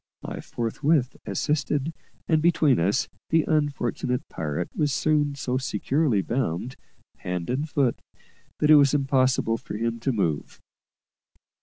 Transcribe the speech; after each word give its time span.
I 0.23 0.39
forthwith 0.41 1.15
assisted, 1.27 1.93
and, 2.27 2.41
between 2.41 2.79
us, 2.79 3.07
the 3.29 3.43
unfortunate 3.47 4.27
pirate 4.29 4.75
was 4.75 4.91
soon 4.91 5.35
so 5.35 5.59
securely 5.59 6.23
bound, 6.23 6.75
hand 7.17 7.51
and 7.51 7.69
foot, 7.69 7.99
that 8.57 8.71
it 8.71 8.77
was 8.77 8.95
impossible 8.95 9.57
for 9.59 9.77
him 9.77 9.99
to 9.99 10.11
move. 10.11 10.59